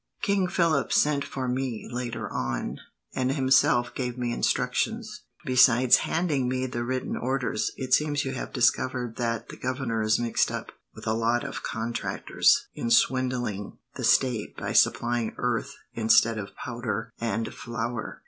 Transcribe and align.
King 0.23 0.47
Philip 0.47 0.91
sent 0.91 1.23
for 1.23 1.47
me, 1.47 1.87
later 1.87 2.27
on, 2.33 2.79
and 3.13 3.31
himself 3.31 3.93
gave 3.93 4.17
me 4.17 4.31
instructions, 4.33 5.25
besides 5.45 5.97
handing 5.97 6.47
me 6.49 6.65
the 6.65 6.83
written 6.83 7.15
orders. 7.15 7.69
It 7.77 7.93
seems 7.93 8.25
you 8.25 8.31
have 8.33 8.51
discovered 8.51 9.17
that 9.17 9.49
the 9.49 9.57
governor 9.57 10.01
is 10.01 10.17
mixed 10.17 10.49
up, 10.51 10.71
with 10.95 11.05
a 11.05 11.13
lot 11.13 11.43
of 11.43 11.61
contractors, 11.61 12.67
in 12.73 12.89
swindling 12.89 13.77
the 13.95 14.03
state 14.03 14.57
by 14.57 14.73
supplying 14.73 15.35
earth 15.37 15.75
instead 15.93 16.39
of 16.39 16.55
powder 16.55 17.11
and 17.21 17.53
flour." 17.53 18.17